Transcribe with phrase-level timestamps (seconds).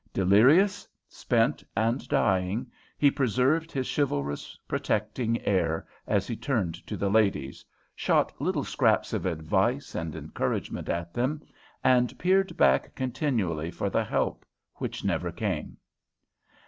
[0.13, 7.07] Delirious, spent, and dying, he preserved his chivalrous, protecting air as he turned to the
[7.07, 7.63] ladies,
[7.95, 11.43] shot little scraps of advice and encouragement at them,
[11.83, 14.43] and peered back continually for the help
[14.77, 15.77] which never came.